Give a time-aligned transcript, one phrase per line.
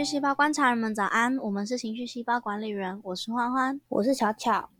[0.00, 4.70] 绪细胞观察人们早安，我们是情绪细胞管理员，我是欢欢，我是巧巧。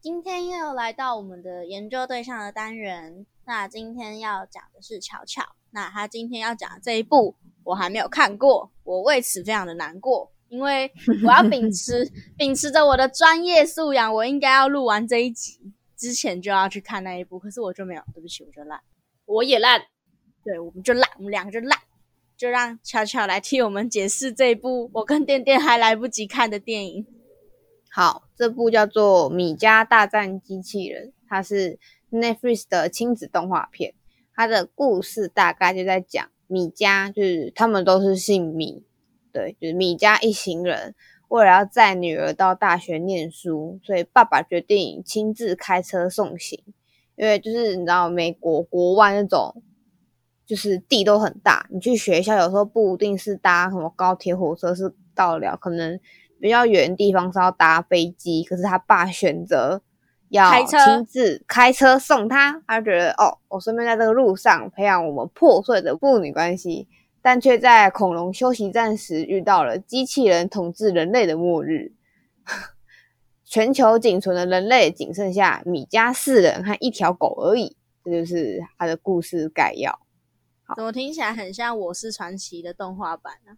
[0.00, 5.42] 今天又来到我们的研究对象的单元，那今天要讲的是巧巧，
[5.72, 10.90] 那他今天要讲的这一部我还没有看过，我为此非常的难过，因为
[11.26, 18.80] 我要秉持 秉持着我的专业素养，我应该要录完这一集之前就要去看那一部，可是我就没有，对不起，我就烂，
[19.26, 19.82] 我也烂，
[20.42, 21.78] 对，我们就烂，我们两个就烂。
[22.38, 27.06] 就让巧巧来替我们解释这部 我跟店店还来不及看的电影。
[27.90, 31.80] 好，这部叫做《米家大战机器人》，它是
[32.12, 33.94] Netflix 的亲子动画片。
[34.32, 38.84] 它的故事大概就在讲米家，就是他们都是姓米，
[39.32, 40.94] 对，就是米家一行人
[41.26, 46.62] 为了要载女儿到大学念书，所以爸爸决定亲自开车送行。
[47.16, 49.60] 因为就是你知道美国国外那种。
[50.48, 56.00] 就是地都很大，你去学校有时候不一定是搭什么高铁、火车是到了，可能
[56.40, 58.42] 比较远的地方是要搭飞机。
[58.42, 59.82] 可是他爸选择
[60.30, 66.88] 要亲自开车送他，他觉得哦，我顺便在这个路上培养我们破碎的父女关系，
[67.20, 71.92] 但却在恐龙休息站时遇到了机器人统治人类的末日，
[73.44, 77.76] 全球仅存的人类仅剩下米家四人和一条狗而已。
[78.02, 80.00] 这就是他的故事概要。
[80.76, 83.56] 怎么听起来很像《我是传奇》的动画版呢？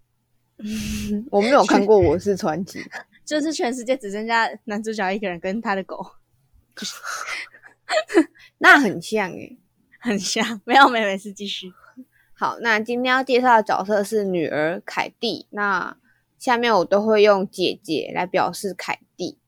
[1.30, 2.78] 我没有看过《我是传奇》，
[3.25, 6.05] 就是全世界只剩下男主角一个人跟他的狗，
[8.58, 9.58] 那很像诶，
[9.98, 10.61] 很像。
[10.64, 11.72] 没有，没没事，继续。
[12.34, 15.47] 好，那今天要介绍的角色是女儿凯蒂。
[15.50, 15.97] 那
[16.38, 19.38] 下面我都会用姐姐来表示凯蒂。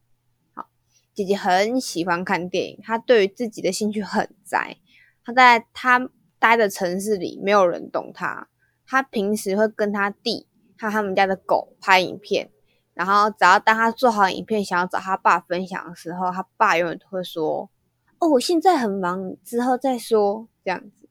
[0.54, 0.68] 好，
[1.14, 4.78] 姐姐很喜欢看电影，她对于自己的兴趣很宅。
[5.24, 6.10] 她在她。
[6.42, 8.48] 待的城市里没有人懂他，
[8.84, 12.50] 他平时会跟他弟和他们家的狗拍影片，
[12.94, 17.70] 然后只要当他做好影片想要找他爸分享的时候，他爸永远都会说
[18.18, 21.08] ：“哦，我现在很忙，之后再说。”这样子。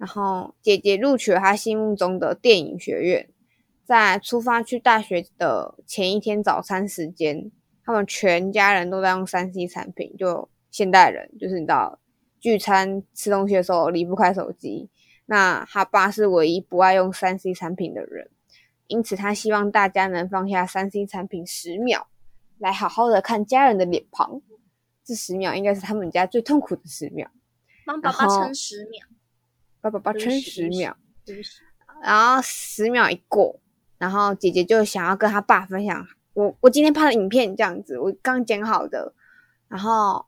[0.00, 3.28] 然后姐姐录取了他心目中的电影学院，
[3.84, 7.52] 在出发去大学的前一天早餐时间，
[7.84, 12.00] 他们全家人都在用三 C 产品，就现代人就是你知道。
[12.46, 14.88] 聚餐吃东西的时候离不开手机，
[15.24, 18.30] 那他爸是唯一不爱用三 C 产品的人，
[18.86, 22.06] 因此他希望大家能放下三 C 产品十秒，
[22.58, 24.40] 来好好的看家人的脸庞。
[25.02, 27.28] 这十秒应该是他们家最痛苦的十秒。
[27.84, 29.04] 帮爸爸撑十秒，
[29.80, 30.96] 帮爸爸撑十秒。
[32.00, 33.58] 然后十秒一过，
[33.98, 39.12] 然后姐姐就想要跟他爸分享我我今天拍的影片，这样子我刚剪好的，
[39.66, 40.24] 然后。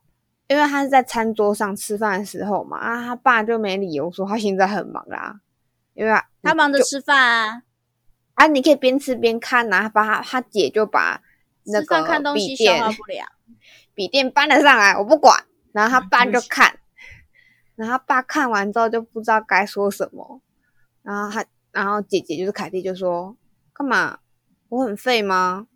[0.49, 5.39] 因为他是在餐桌上吃饭的时候嘛，啊，他爸就没理由说他现在很忙啦，
[5.93, 6.11] 因为
[6.41, 7.61] 他忙着吃饭啊，
[8.33, 11.21] 啊，你可以边吃边看呐，把他他姐就把
[11.65, 12.83] 那个笔电
[13.93, 16.79] 笔电搬了上来，我不管，然后他爸 就看，
[17.75, 20.41] 然后他爸看完之后就不知道该说什么，
[21.03, 23.37] 然后他然后姐姐就是凯蒂就说
[23.71, 24.17] 干嘛？
[24.69, 25.67] 我很废吗？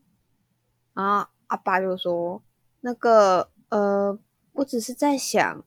[0.95, 2.41] 然后阿爸就说
[2.81, 4.17] 那个呃。
[4.53, 5.65] 我只是在想，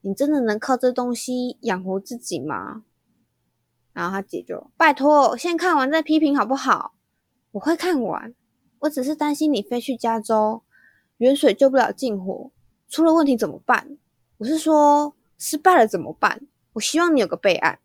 [0.00, 2.84] 你真的能靠这东西养活自己吗？
[3.92, 6.94] 然后他姐就拜托，先看完再批评好不好？
[7.52, 8.34] 我会看完，
[8.80, 10.62] 我只是担心你飞去加州，
[11.18, 12.50] 远水救不了近火，
[12.88, 13.98] 出了问题怎么办？
[14.38, 16.40] 我是说失败了怎么办？
[16.72, 17.78] 我希望你有个备案。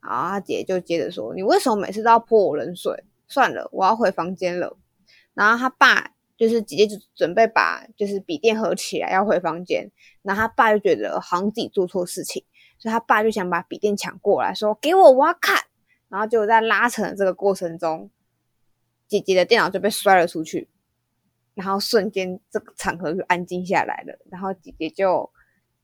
[0.00, 3.04] 然后他姐就接着说：“你为什么每次都要泼我冷水？
[3.26, 4.76] 算了，我要回房间了。”
[5.34, 6.12] 然后他爸。
[6.36, 9.90] 就是姐姐就准备把就是笔电合起来要回房间，
[10.22, 12.44] 然后他爸就觉得好像自己做错事情，
[12.78, 15.58] 所以他爸就想把笔电抢过来，说给我我要看。
[16.08, 18.08] 然后就在拉扯的这个过程中，
[19.08, 20.68] 姐姐的电脑就被摔了出去，
[21.54, 24.16] 然后瞬间这个场合就安静下来了。
[24.30, 25.28] 然后姐姐就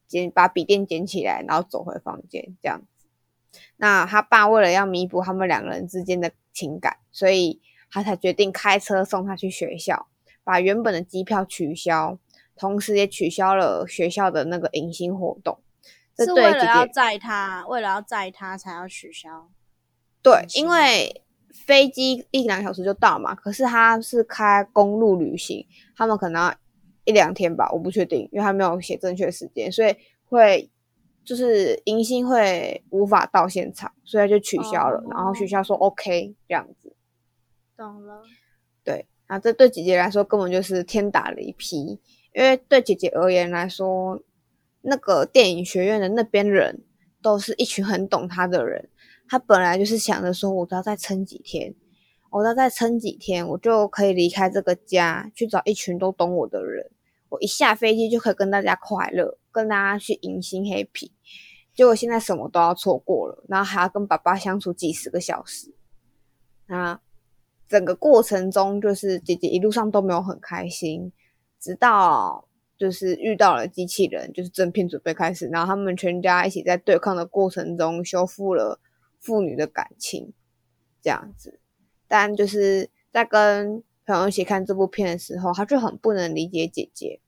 [0.07, 3.09] 捡把笔电捡起来，然后走回房间这样子。
[3.79, 7.61] 那他爸为了要弥补他们两个人之间的情感，所以
[7.91, 10.09] 他才决定开车送他去学校。
[10.45, 12.19] 把原本的机票取消，
[12.57, 15.59] 同时也取消了学校的那个迎新活动。
[16.15, 19.49] 这是为了要载他，为了要载他才要取消。
[20.23, 21.25] 对，因为
[21.67, 25.67] 飞机一两小时就到嘛，可是他是开公路旅行，
[25.97, 26.55] 他们可能
[27.05, 29.97] 一两天吧，我不确定，因为他没有写正确时间，所以
[30.29, 30.71] 会
[31.25, 35.03] 就是迎新会无法到现场，所以就取消了。
[35.11, 36.95] 然后学校说 OK 这样子。
[37.77, 38.23] 懂了。
[39.33, 39.37] 对。
[39.37, 41.99] 啊，这对姐姐来说根本就是天打雷劈，
[42.35, 44.23] 因为对姐姐而言来说，
[44.83, 46.83] 那个电影学院的那边人
[47.23, 48.91] 都是一群很懂她的人，
[49.27, 51.75] 她本来就是想着说，我只要再撑几天，
[52.31, 56.91] 我要再撑几天，我就可以离开这个家，去找一群都懂我的人。
[57.31, 61.11] 我一下飞机就可以跟大家快乐，跟大家去迎新 happy。
[61.75, 65.73] 结果现在什么都要错过了，然后还要跟爸爸相处几十个小时。
[66.67, 67.01] 那
[67.73, 71.11] 整个过程中，就是姐姐一路上都没有很开心，
[71.59, 72.47] 直到
[72.77, 78.79] 就是遇到了机器人，就是正片准备开始，然后他们全家一起在对抗的过程中修复了
[79.21, 80.35] 父女的感情，
[81.01, 81.61] 这样子。
[82.07, 87.19] 但就是在跟朋友一起看这部片的时候，他就很不能理解姐姐，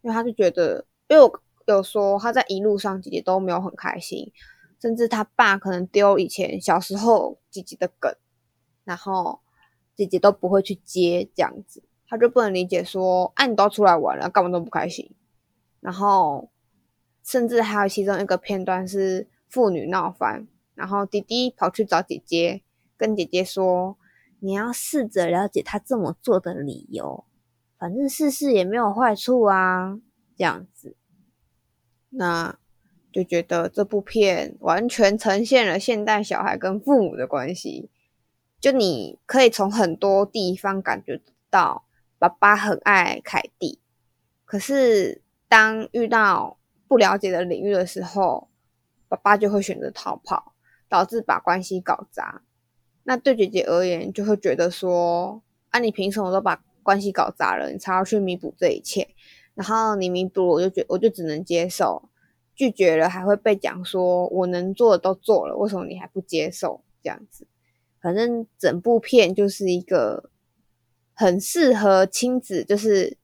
[0.00, 4.32] 因为他就觉得，因为我有说他在一路上姐姐都没有很开心，
[4.80, 8.10] 甚至他爸可能丢以前小时候姐姐的梗，
[8.84, 9.38] 然后。
[10.00, 15.14] 姐姐都不会去接这样子，他就不能理解说，哎，你都出来玩了，干嘛都不开心？
[15.80, 16.50] 然后，
[17.22, 22.62] 甚至还有其中一个片段是父女闹翻，然后弟弟跑去找姐姐，
[22.96, 23.98] 跟姐姐说，
[24.38, 27.26] 你要试着了解他这么做的理由，
[27.78, 30.00] 反正试试也没有坏处啊，
[30.34, 30.96] 这样子，
[32.08, 32.58] 那
[33.12, 37.90] 就觉得这部片完全呈现了现代小孩跟父母的关系。
[38.60, 41.86] 就你可以从很多地方感觉到
[42.18, 43.80] 爸爸很爱凯蒂，
[44.44, 48.48] 可是当遇到不了解的领域的时候，
[49.08, 50.52] 爸爸就会选择逃跑，
[50.90, 52.42] 导致把关系搞砸。
[53.04, 59.08] 那对姐姐而言，就会觉得说：啊，你凭什么都把关系搞砸了，你才要去弥补这一切？
[59.54, 62.10] 然后你弥补，我就觉我就只能接受，
[62.54, 66.82] 拒绝了还会被讲说我能做的都做了，为什么你还不接受？
[67.02, 67.46] 这样子。
[68.00, 70.30] 反正整部片就是一个
[71.12, 73.18] 很适合亲子，就是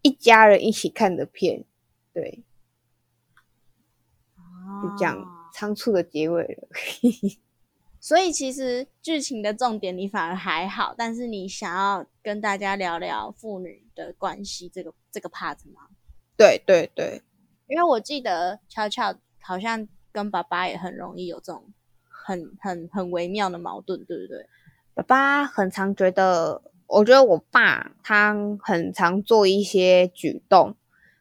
[0.00, 1.64] 一家人一起看的片，
[2.14, 2.42] 对，
[4.82, 5.22] 就这样
[5.52, 6.68] 仓促的结尾了。
[8.00, 15.88] 所以其实剧情的重点你反而还好，但是你想要跟大家聊聊父女的关系这个这个 part 吗？
[16.36, 17.22] 对对对，
[17.66, 21.72] 因为我记得悄悄好像跟爸爸也很容易有这种。
[22.24, 24.46] 很很很微妙的矛盾，对不对？
[24.94, 30.74] 爸爸很常觉得，我觉得我爸他很常做一些举动，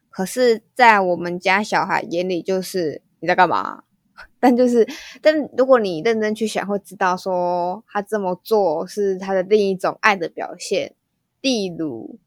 [0.10, 3.84] 可是，在我们家小孩眼里，就是你在干嘛？
[4.40, 4.88] 但就是，
[5.22, 10.94] 但如果你认真去想，会知道说他这么做是他的另一种爱的表现。
[11.42, 12.20] 例如，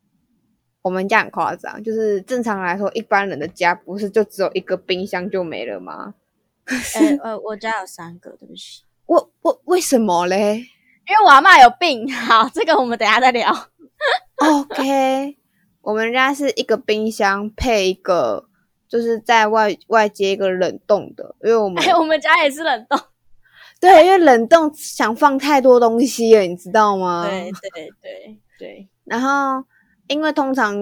[0.82, 6.14] 我们家很夸张，就是正常来说，一般人的家不是就只有一个冰箱就没了吗？
[6.66, 8.82] 哎 呃， 我家有三个，对不起。
[9.06, 10.56] 我我为什么嘞？
[11.08, 12.12] 因为我阿妈有病。
[12.12, 13.52] 好，这个我们等下再聊。
[14.36, 15.36] OK，
[15.80, 18.48] 我们家是一个冰箱配一个，
[18.88, 22.98] 就是在外外接一个冷冻的，因为我们我们家也是冷冻。
[23.80, 27.28] 对，因为冷冻想放太多东西了，你知道吗？
[27.28, 28.88] 对对对对。
[29.04, 29.64] 然后，
[30.08, 30.74] 因为通常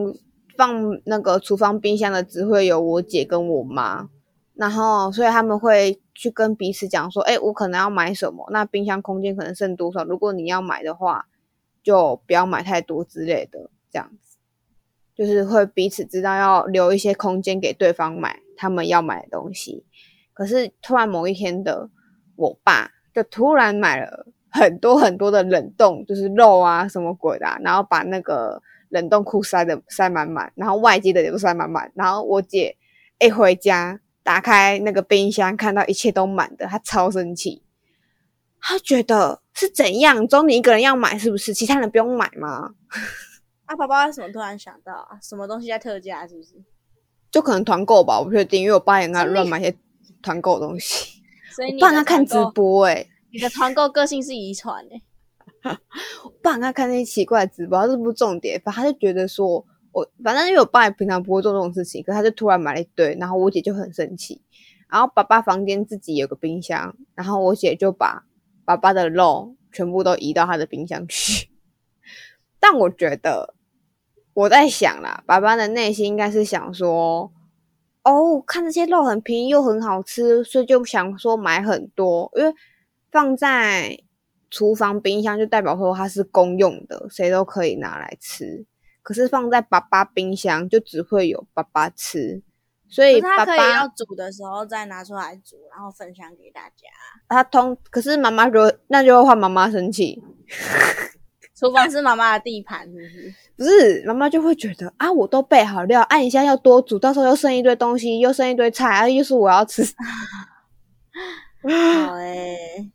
[0.57, 4.09] 放那个厨房冰箱的只会有我姐跟我妈。
[4.57, 8.49] 然后，所以他们会去跟彼此讲说：“哎，我可能要买什么？
[8.53, 10.05] 那冰箱空间可能剩多少？
[10.05, 11.27] 如果你要买的话，
[11.83, 13.69] 就不要买太多之类的。
[13.91, 14.37] 这样子，
[15.17, 19.85] 就是会彼此知道要留一些空间给对方买他们要买的东西。
[20.33, 21.91] 可是突然某一天的，
[22.37, 31.91] 我爸就突然买了很多很多的冷冻，就是肉啊什么鬼的，然后把那个冷冻库塞的塞满满，然后外接的也都塞满满。
[31.97, 32.77] 然后我姐
[33.19, 33.99] 一回家。
[34.25, 37.63] 打开那个冰箱，看到一切都满的，他超生气。
[38.59, 41.53] 他觉得是怎样，只有你一个人要买，是不是？
[41.53, 42.75] 其他人不用买吗？
[43.67, 45.19] 啊，爸爸为什么突然想到啊？
[45.23, 46.27] 什么东西在特价？
[46.27, 46.55] 是不是？
[47.31, 49.77] 就可能团购吧，我不确定，因为我爸也爱乱买些
[50.23, 51.23] 团购东西。
[51.55, 55.03] 所以你爸他看直播，哎，你的团购个性是遗传哎。
[56.25, 59.65] 我爸他看那些奇怪的直播，这不是重点，反正他就觉得说。
[59.95, 64.43] 我反正因为我爸也平常不会做这种事情，可他就突然买了一堆，然后我姐就很生气。
[64.91, 68.25] 然后爸爸房间自己有个冰箱，然后我姐就把
[68.65, 71.49] 爸爸的肉全部都移到他的冰箱去。
[72.59, 73.55] 但我觉得
[74.35, 77.33] 我在想啦，爸爸的内心应该是想说：
[78.03, 82.53] 哦，看这些肉很便宜又很好吃，所以就想说买很多，因为
[83.13, 83.99] 放在
[84.51, 88.67] 厨房冰箱就代表说它是公用的，谁都可以拿来吃。
[89.05, 92.43] 可是放在爸爸冰箱就只会有爸爸吃，
[92.89, 96.89] 所以爸爸要煮的时候再拿出来煮，然后分享给大家。
[97.29, 100.21] 他通可是妈妈就那就会换妈妈生气。
[101.55, 103.35] 厨房是妈妈的地盘，是不是？
[103.57, 109.85] 不是，妈妈就会觉得啊，我都备好料，按一下要多煮，到时候又剩一堆东西，又剩一堆菜，啊又是我要吃。
[111.63, 112.91] 好诶，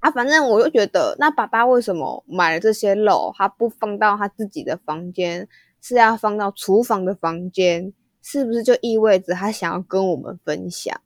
[0.00, 5.46] 啊，反正我就觉得，那爸爸为什么买了这些肉，他不放到他自己的房间，
[5.82, 7.92] 是要放到厨房的房间？
[8.22, 10.98] 是不是就意味着他想要跟我们分享？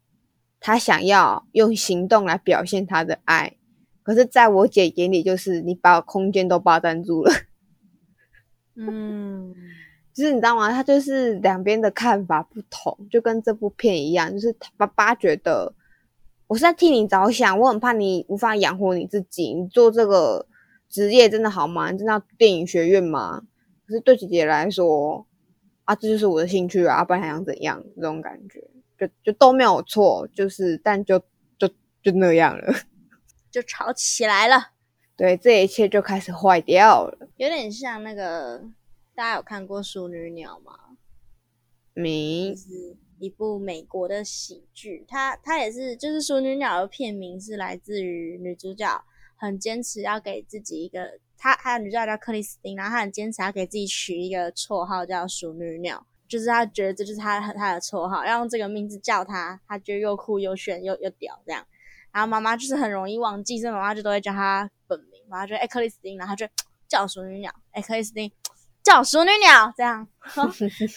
[0.61, 3.57] 他想要用行动来表现他的爱？
[4.05, 7.33] 可是，在我姐眼里，就是你把空间都霸占住了。
[8.77, 9.53] 嗯，
[10.13, 10.71] 就是你知道吗？
[10.71, 15.75] 他就是两边的看法不同，就跟这部片一样，就是爸爸觉得。
[16.47, 19.55] 我是在替你着想，我很怕你无法养活你自己。
[19.55, 20.47] 你做这个
[20.89, 21.91] 职业真的好吗？
[21.93, 23.43] 真的要电影学院吗？
[23.87, 25.27] 可是对姐姐来说，
[25.85, 27.83] 啊，这就是我的兴趣啊，不然还想怎样？
[27.97, 28.61] 这种感觉，
[28.99, 31.19] 就就都没有错，就是但就
[31.59, 31.69] 就
[32.03, 32.75] 就那样了，
[33.51, 34.71] 就吵起来了。
[35.17, 37.29] 对，这一切就开始坏掉了。
[37.37, 38.63] 有点像那个，
[39.15, 40.73] 大家有看过《淑女鸟》吗？
[41.95, 42.55] 没。
[43.25, 49.05] 一部美国的喜剧，它它也是，就是《淑女鸟》的片名是来自于女主角
[49.37, 61.67] 很坚持要给自己一个，她还有女主角叫克里斯汀，然后她很坚持要给自己取一个绰号叫“淑女鸟”，就是她觉得这就是她她的绰号，要用这个名字叫她，她觉得又酷又炫又又屌这样。
[62.13, 66.47] 然后妈妈就是很容易忘记，所以妈妈就都会叫她本名，妈妈就哎克里斯汀，然后就
[66.87, 68.31] 叫淑女鸟，哎克里斯汀。
[68.85, 70.07] 叫淑女鸟这样，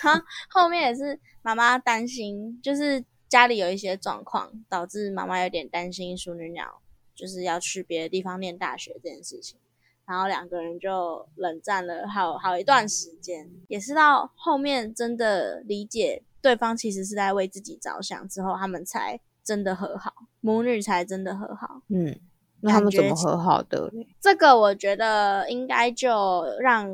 [0.04, 6.82] 然后后面也是妈妈担心，就是家里有一些状况，导致妈妈有点担心淑女鸟
[7.16, 9.58] 就是要去别的地方念大学这件事情，
[10.06, 21.82] 然后两个人就冷战了好好一段时间，也是到后面真的理解对方其实是在为自己着想之后，他们才真的和好，母女才真的和好。
[21.88, 22.20] 嗯，
[22.60, 23.90] 那他们怎么和好的？
[24.20, 26.92] 这个我觉得应该就让。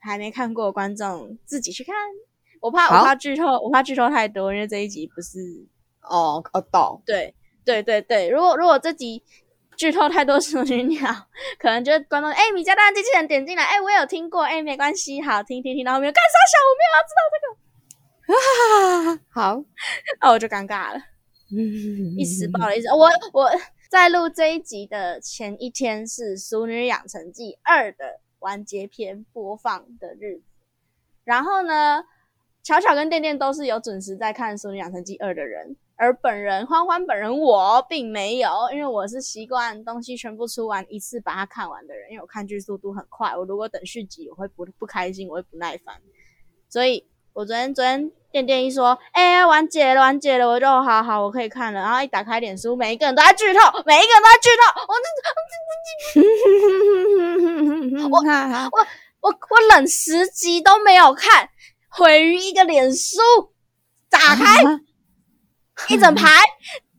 [0.00, 1.94] 还没看过观众自己去看，
[2.60, 5.38] 我怕我怕剧透，我怕剧透太多，因为这一集不是
[6.02, 9.22] 哦，哦，懂，对对对对，如果如果这集
[9.76, 11.12] 剧透太多，淑女鸟
[11.58, 19.64] 可能就观众哎，米家大人机器人点进来，哎，我有听过，哎，没关系，好听听听到后面干啥小，我没有要知道这个， 好，
[20.20, 21.00] 那我就尴尬了，
[22.16, 23.50] 一时爆了一时，我我
[23.90, 28.20] 在录这一集的前一天是《淑女养成记二》的。
[28.40, 30.42] 完结篇播放的日子，
[31.24, 32.04] 然后呢，
[32.62, 46.00] 巧巧跟店店都是有准时在看《淑女养成记二》的人，而本人欢欢本人我并没有，因为我是习惯东西全部出完一次把它看完的人，因为我看剧速度很快，我如果等续集我会不不开心，我会不耐烦，
[46.68, 55.08] 所以我昨天昨天店店一说，哎，完结了完结了，我就好好我可以看了，然后一打开脸书，每一个人都在剧透，每一个人都在剧透，我这。
[58.08, 58.86] 我我
[59.20, 61.48] 我我冷十集都没有看，
[61.88, 63.18] 毁于一个脸书，
[64.10, 64.62] 打开
[65.88, 66.24] 一整排，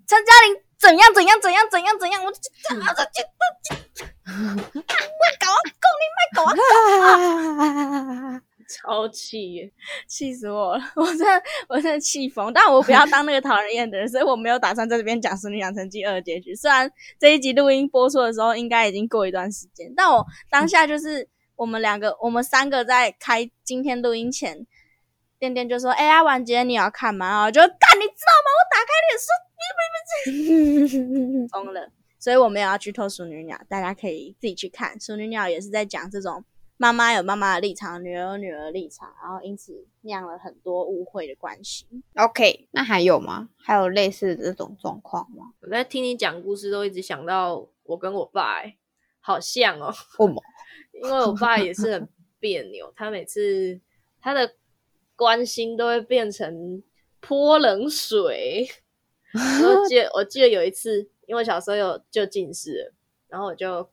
[0.07, 2.75] 陈嘉玲怎样怎样怎样怎样怎样，我 这这
[3.13, 4.41] 这这，卖
[5.39, 6.43] 狗啊，够你卖狗
[8.35, 8.41] 啊！
[8.69, 9.71] 超气，
[10.07, 10.83] 气死我了！
[10.95, 16.53] 我真的我真的气疯，但我不要当那个讨人厌的人， 所以我没有打算在这边讲《淑女养成记二》结局。
[16.55, 24.67] 虽然这一集录音播出的时候应该已经过一段时间，但我当下就是我们两个，我们三个在开今天录音前，
[25.39, 28.49] 店店就说：“哎呀，完结你要看吗？”我就干，你知道吗？
[28.55, 29.27] 我打开脸说
[31.33, 36.43] ：“你们疯了。”所以我没有要去偷《淑女鸟》，大家可以自己去看，《淑女鸟》也是在讲这种。
[36.81, 41.85] 妈妈有妈妈的立场，女儿有女儿的立场，然后因此酿了很多误会的关系。
[42.15, 43.49] OK，那还有吗？
[43.57, 45.51] 还有类似的这种状况吗？
[45.59, 48.63] 我在听你讲故事，都一直想到我跟我爸，
[49.19, 49.93] 好像哦。
[50.19, 50.41] 为什么？
[50.95, 52.07] 因为我爸也是很
[52.39, 53.77] 别扭，他每次
[54.21, 54.55] 他的
[55.17, 56.81] 关心都会变成
[57.19, 58.65] 泼冷水。
[59.35, 62.93] 我记得我记得有一次，因为小时候有就近视，
[63.27, 63.89] 然后我就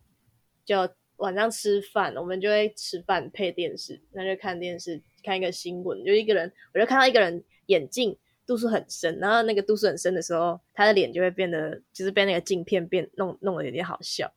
[0.64, 0.88] 就。
[1.16, 14.30] 晚上吃饭，我们就会吃饭配电视，那就看电视，看一个新闻，就一个人，我就看到一个人眼镜度数很深，然后那个度数很深的时候，他的脸就会变得，就是被那个镜片变弄弄得有点好笑，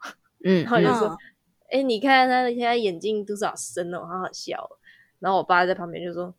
[0.45, 1.17] 嗯，然后就说，
[1.69, 4.69] 哎，你看他现在眼镜度数好深哦，好好笑，
[5.19, 6.33] 然后我爸在旁边就说，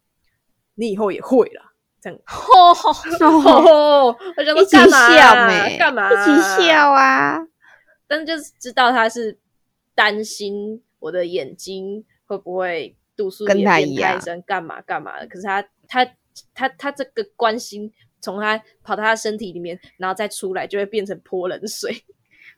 [0.74, 1.62] 你以后也会了，
[2.00, 4.16] 这样，吼吼吼，
[4.56, 5.68] 一起笑嘛？
[5.78, 6.10] 干嘛？
[6.10, 7.46] 一起笑啊？
[8.08, 9.38] 但就是知道他是。
[9.94, 13.82] 担心我的眼睛会不会度数变太
[14.20, 15.26] 深，干嘛干嘛的？
[15.26, 16.04] 可是他他
[16.54, 22.04] 他他这个关心从他跑到他身体里面，然后再出来，就会变成泼冷水。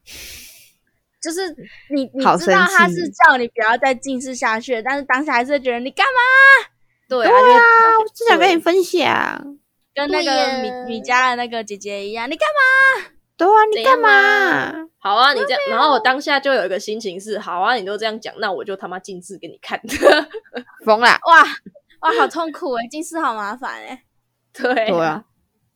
[1.23, 1.55] 就是
[1.95, 6.69] 你你知道他是叫你不要再近视下去，但是当下还是觉得你干嘛？
[7.09, 9.59] 对啊，我只想跟你分享，
[9.95, 13.11] 跟那个米米家的那个姐姐一样，你干嘛？
[13.45, 14.89] 对啊，你干嘛？
[14.99, 19.81] 好啊，你这样，然后我当下就有一个心情是，好啊，你都这样讲，那我就他妈近视给你看，
[20.85, 21.07] 疯了！
[21.27, 21.43] 哇
[22.01, 24.05] 哇，好痛苦哎，近视好麻烦哎。
[24.53, 25.25] 对对啊，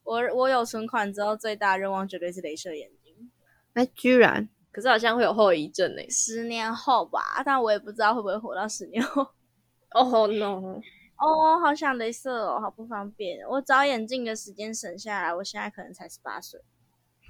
[0.05, 3.31] 我我有存款之后，最大愿望绝对是镭射眼睛。
[3.75, 9.23] 哎，居然，可是好像会有后遗症哎，十年后吧，但我也不知道会不会活到十年后。
[9.93, 10.81] 哦 no！
[11.19, 13.39] 哦，好想镭射哦，好不方便。
[13.49, 16.61] 我找眼镜的时间省下来，我现在可能才十八岁，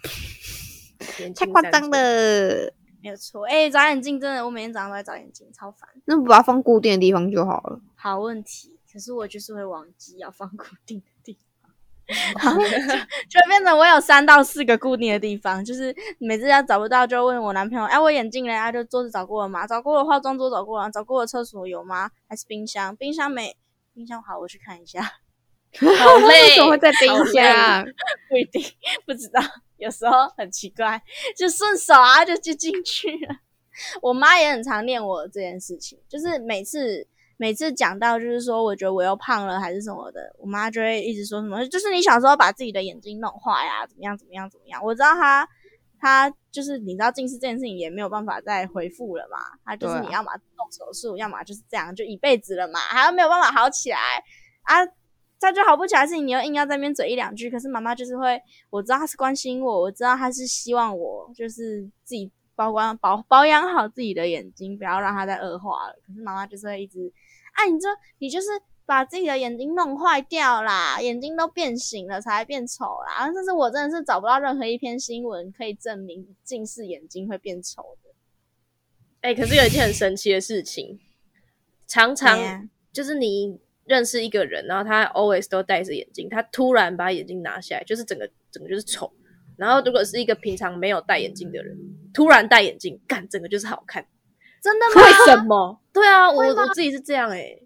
[1.35, 2.73] 太夸张了。
[3.03, 5.89] 没有错，哎，找眼镜真的，我每天早上都在找眼镜，超烦。
[6.07, 7.81] 那不把它放固定的地方就好了。
[7.95, 11.39] 好问题，可是我就是会忘记要放固定的地
[12.43, 18.53] 方， 就变成我有三到四个固定的地方，就是每次要找不到就问我男朋友，哎，我眼镜嘞？
[18.57, 19.67] 他就桌子找过了吗？
[19.67, 22.11] 找过了，化妆桌找过了，找过了，厕所有吗？
[22.29, 22.97] 还是冰箱？
[22.97, 23.57] 冰箱没。
[23.95, 25.01] 冰箱好，我去看一下。
[25.79, 27.85] 好 累，怎么会在冰箱？
[28.29, 28.63] 不一定，
[29.05, 29.41] 不知道。
[29.79, 31.01] 有时候很奇怪，
[31.37, 33.37] 就顺手啊，就就进去了。
[34.01, 37.07] 我妈也很常念我这件事情，就是每次
[37.37, 44.83] 每次讲到，就是说我觉得我又胖了还是什么的，我妈就会一直说什么，就是你小时候把自己的眼睛弄坏呀，怎么样怎么样怎么样。
[44.83, 45.47] 我知道她
[46.01, 53.99] 她就是你知道近视这件事情也没有办法再回复了嘛，她就是你要么动手术，要么就是这样就一辈子了嘛，还要没有办法好起来
[54.63, 54.77] 啊。
[55.39, 57.51] 他就好不起来，是你又硬要在那边嘴一两句。
[57.51, 58.41] 可是妈妈就是会，
[58.71, 65.95] 我知道他是关心我，我知道他是希望我就是自己保管保保养好自己的眼睛，不要让它再恶化了。
[66.07, 67.13] 可是妈妈就是会一直，
[67.53, 67.87] 啊，你这
[68.19, 68.47] 你就是
[68.87, 73.31] 把自己的眼睛弄坏掉啦，眼睛都变形了才变丑啦。
[73.35, 78.11] 但是我真的是找不到任何一篇新闻可以证明近视眼睛会变丑的。
[79.21, 80.99] 哎，可是有一件很神奇的事情，
[81.87, 83.61] 常常就是你。
[83.87, 89.11] 认识一个人，然后他 always 都戴着眼镜，他突然把眼镜拿下来，就是整个整个就是丑。
[89.57, 91.75] 然后如果是一个平常没有戴眼镜的人，
[92.13, 94.07] 突然戴眼镜，干整个就是好看。
[94.63, 95.03] 真的吗？
[95.03, 95.81] 为什么？
[95.93, 97.59] 对啊，我我自己是这样哎，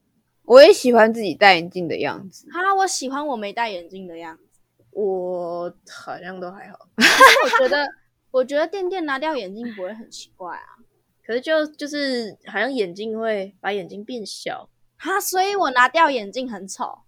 [0.45, 2.47] 我也喜欢自己戴眼镜的样子。
[2.53, 4.61] 哈，我喜欢我没戴眼镜的样子。
[4.93, 6.89] 我好像都还好。
[6.97, 7.89] 我觉得，
[8.31, 10.79] 我觉得店店拿掉眼镜不会很奇怪啊。
[11.25, 14.69] 可是就就是好像眼镜会把眼睛变小。
[15.01, 16.99] 哈，所以我拿掉眼镜很丑。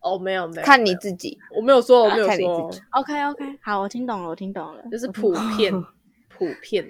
[0.00, 5.72] 哦，没有没有，看你自己，我没有说，我没有说，OK OK，好，我听懂了，我听懂了，就是普遍
[6.28, 6.84] 普遍，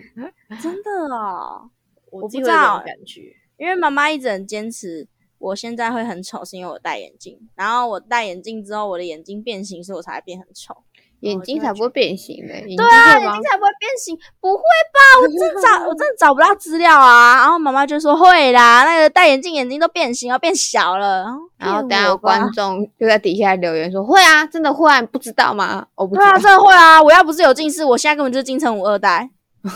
[0.62, 1.70] 真的哦，
[2.10, 10.74] 我不知道感觉，因为妈妈一直很坚持，我现在会很丑是因为我戴眼镜，然后我戴眼镜之后我的眼睛变形，所以我才会变很丑。
[11.22, 12.64] 眼睛才不会变形嘞！
[12.76, 14.98] 对啊，眼睛才不会变形，不会吧？
[15.22, 17.36] 我真找， 我真的找不到资料啊！
[17.36, 21.26] 然后妈妈就说会啦，那个戴眼镜眼睛都变形，要变小了。
[21.58, 25.86] 然后等下观众就在底下留言说会啊，真的会，啊不知道吗？
[25.94, 27.00] 我不对啊，真的会啊！
[27.00, 29.30] 我要不是有近视，我现在根本就是金城武二代。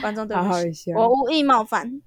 [0.00, 2.00] 观众对不起，我无意冒犯。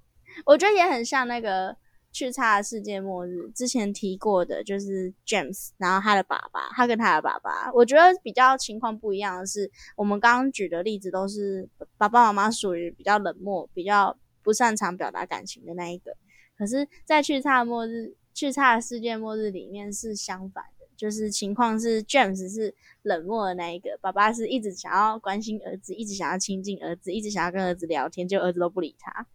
[0.45, 1.75] 我觉得也很像那个。
[2.11, 16.15] 去差的世界末日之前提过的就是 James，然后他的爸爸，他跟他的爸爸，我觉得比较情况不一样的是，我们刚刚举的例子都是爸爸妈妈属于比较冷漠、比较不擅长表达感情的那一个，
[16.57, 29.25] 可是，在去差末日、去差的世界末日里面是相反的，就是情况是 James 是冷漠的那一个，爸爸是一直想要关心儿子，一直想要亲近儿子，一直想要跟儿子聊天，就儿子都不理他，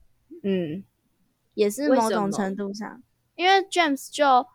[0.42, 0.84] 嗯。
[1.56, 3.02] 也是某种程度上，
[3.34, 4.46] 因为 James 就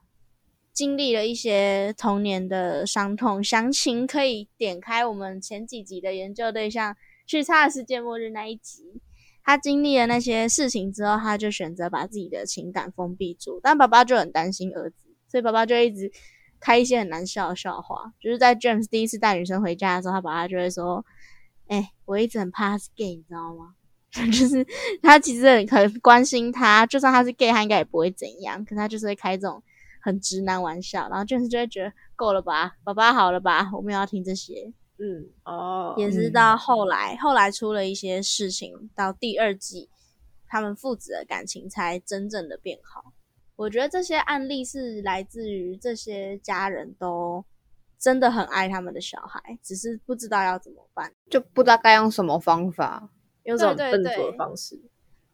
[0.71, 9.01] 经历了一些童年的伤痛，详情可以点开我们前几集的研究对象去差世界末日那一集。
[9.43, 13.59] 他经历了那些事情之后，他就选择把自己的情感封闭住。
[13.63, 16.11] 但爸爸就很担心儿子，所以爸爸就一直
[16.59, 18.13] 开一些很难笑的笑话。
[18.19, 21.03] 就是在 James 第一次带女生回家的时候，他爸爸就会说
[21.67, 23.73] ：“哎，我一直很怕他是 gay，你知道吗？”
[24.31, 24.65] 就是
[25.01, 28.63] 他其实很很关心他，就算他是 gay，他应该也不会怎样。
[28.65, 29.63] 可他就是会开这种
[30.01, 34.73] 很直男玩笑，然后就是就会觉得够了吧，爸爸好了吧，我们要听这些。
[34.99, 39.89] 嗯，哦，也是到后来，后来出了一些事情，到第二季，
[40.47, 43.13] 他们父子的感情才真正的变好。
[43.55, 47.43] 我觉得这些案例是来自于这些家人都
[47.97, 53.09] 真的很爱他们的小孩，只是不知道要怎么办，就不知道该用什么方法。
[53.43, 54.79] 用这种笨拙的方式，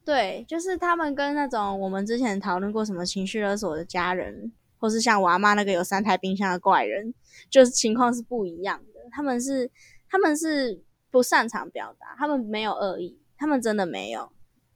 [0.05, 7.13] 对，就是他们跟那种我们之前讨论过什么情绪勒索的家人，或是像我阿妈那个有三台冰箱的怪人，
[7.49, 9.09] 就是情况是不一样的。
[9.11, 9.69] 他们是
[10.09, 14.31] 他们是不擅长表达，他们没有恶意，他们真的没有，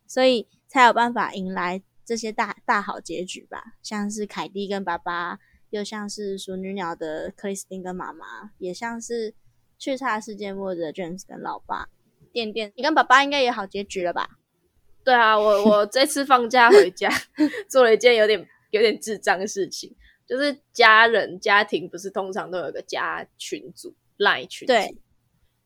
[0.06, 3.76] 所以才有办法迎来这些大大好结局吧。
[3.82, 5.40] 像是凯蒂跟爸爸，
[5.70, 9.34] 又像是熟女鸟的克里斯汀跟妈妈，也像是。
[9.84, 11.90] 去差世界末日的 James 跟老爸
[12.32, 14.30] 垫垫，你跟爸爸应该也好结局了吧？
[15.04, 17.10] 对啊，我 我这次放假回家
[17.68, 19.96] 做了一件有点有点智障的事情，
[20.28, 24.96] 就是家人家庭不是通常都有个家群组赖群对，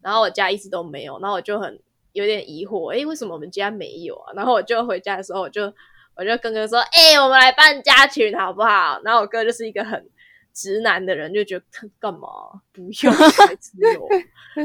[0.02, 1.80] 然后我家一直都没有，然后我就很
[2.14, 4.34] 有点疑惑，哎，为什么我们家没有啊？
[4.36, 5.74] 然后我就回家的时候，我就
[6.16, 9.02] 我就跟哥说，哎，我们来办家群好不好？
[9.04, 10.10] 然后我哥就是一个很。
[10.56, 11.66] 直男的人就觉得
[12.00, 12.30] 干嘛？
[12.72, 14.08] 不用 白痴哦，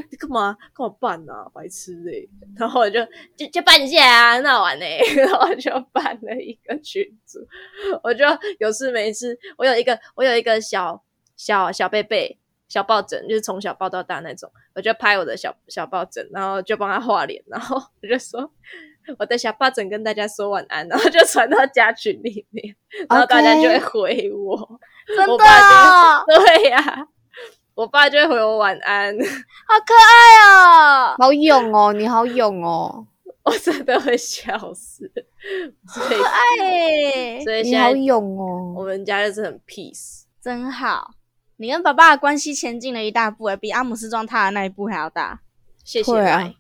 [0.09, 0.57] 你干嘛？
[0.73, 2.29] 干嘛办啊，白痴嘞！
[2.57, 3.05] 然后我就
[3.37, 7.41] 就就办一下啊，那玩嘞， 然后就办了一个群组，
[8.05, 8.25] 我就
[8.61, 11.03] 有事没事，我有一个我有一个小
[11.37, 18.49] 小小贝贝小抱枕，就是从小抱到大那种，我就拍我的小小抱枕，然后就帮他画脸，然后我就说
[19.19, 22.75] 我的小抱枕跟大家说晚安，然后就传到家群里面，
[23.09, 24.81] 然后大家就会回我。
[25.07, 25.45] 真的，
[26.27, 27.07] 对呀，
[27.75, 33.07] 我爸就会回我晚安，好可爱哦， 好勇哦，你好勇哦，
[33.43, 35.11] 我真的会笑死，
[35.87, 41.15] 可爱，所以你好勇哦，我们家就是很 peace，真好，
[41.57, 45.41] 你跟爸爸的关系前进了一大步，比阿姆斯壮踏的那一步还要大，
[45.85, 46.53] 谢谢啊，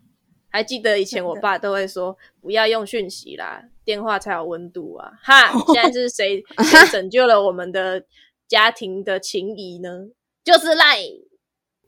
[0.50, 6.44] 还记得以前我爸都会说不要用讯息啦，电话才有温度啊，哈，现在是谁
[6.92, 8.04] 拯救了我们的？
[8.50, 10.08] 家庭的情谊呢，
[10.42, 10.98] 就是赖，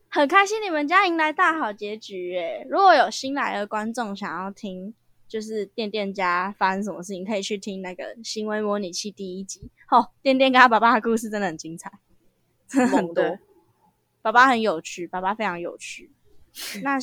[0.09, 2.65] 很开心你们家迎来大好结局诶。
[2.71, 4.95] 如果有新来的观众想要听，
[5.27, 9.73] 就是店店家发生什么事情，可以去听那个行为模拟器第一集。
[9.91, 11.91] 哦，店店跟他爸爸的故事真的很精彩，
[12.69, 13.25] 真的很多。
[14.23, 16.13] 爸爸很有趣，爸爸非常有趣。
[16.85, 16.97] 那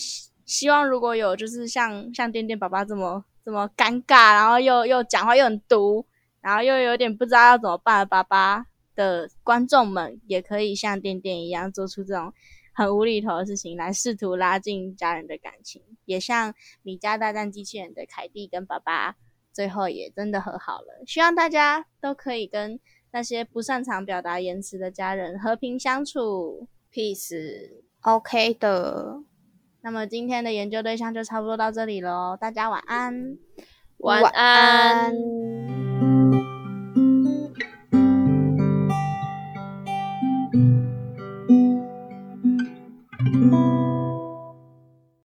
[0.49, 6.05] 希望如果有就是像像电电爸爸这么这么尴尬，然后又又讲话又很毒，
[6.41, 8.65] 然后又有点不知道要怎么办的爸爸。
[8.95, 12.33] 的观众们也可以像电电一样做出这种
[12.73, 19.15] 很无厘头的事情来试图拉近家人的感情，也像米家大战机器人的凯蒂跟爸爸
[19.53, 21.01] 最后也真的和好了。
[21.07, 22.77] 希望大家都可以跟
[23.11, 29.23] 那些不擅长表达言辞的家人和平相处，peace，OK 的。
[29.81, 33.37] 那么今天的研究对象就差不多到这里喽，大家晚安，
[33.99, 35.88] 晚安。